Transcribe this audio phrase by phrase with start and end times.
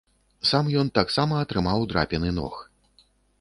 [0.51, 2.55] Сам ён таксама атрымаў драпіны ног.